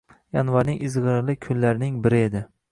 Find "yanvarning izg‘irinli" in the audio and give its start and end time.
0.37-1.37